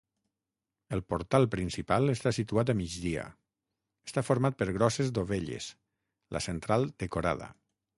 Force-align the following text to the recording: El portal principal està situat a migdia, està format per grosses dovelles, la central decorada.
El 0.95 1.03
portal 1.13 1.45
principal 1.55 2.13
està 2.15 2.33
situat 2.37 2.73
a 2.73 2.77
migdia, 2.81 3.27
està 4.11 4.27
format 4.31 4.61
per 4.63 4.71
grosses 4.81 5.15
dovelles, 5.23 5.73
la 6.39 6.47
central 6.53 6.93
decorada. 7.07 7.57